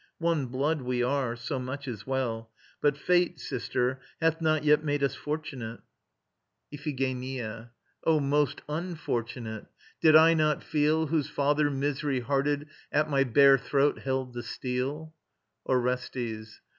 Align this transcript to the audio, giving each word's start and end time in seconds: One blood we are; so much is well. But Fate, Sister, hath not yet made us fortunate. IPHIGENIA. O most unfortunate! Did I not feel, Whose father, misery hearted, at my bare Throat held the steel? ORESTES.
One 0.17 0.47
blood 0.47 0.81
we 0.81 1.03
are; 1.03 1.35
so 1.35 1.59
much 1.59 1.87
is 1.87 2.07
well. 2.07 2.49
But 2.81 2.97
Fate, 2.97 3.39
Sister, 3.39 4.01
hath 4.19 4.41
not 4.41 4.63
yet 4.63 4.83
made 4.83 5.03
us 5.03 5.13
fortunate. 5.13 5.81
IPHIGENIA. 6.73 7.69
O 8.05 8.19
most 8.19 8.63
unfortunate! 8.67 9.67
Did 10.01 10.15
I 10.15 10.33
not 10.33 10.63
feel, 10.63 11.05
Whose 11.05 11.29
father, 11.29 11.69
misery 11.69 12.21
hearted, 12.21 12.67
at 12.91 13.11
my 13.11 13.23
bare 13.23 13.59
Throat 13.59 13.99
held 13.99 14.33
the 14.33 14.41
steel? 14.41 15.13
ORESTES. 15.67 16.61